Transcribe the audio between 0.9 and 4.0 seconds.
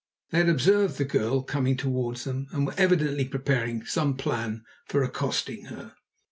the girl coming towards them, and were evidently preparing